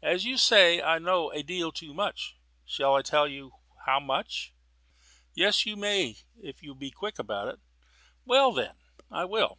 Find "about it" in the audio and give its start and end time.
7.18-7.56